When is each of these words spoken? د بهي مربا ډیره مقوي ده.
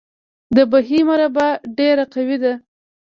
د 0.55 0.57
بهي 0.71 0.99
مربا 1.09 1.47
ډیره 1.77 2.03
مقوي 2.09 2.37
ده. 2.43 2.53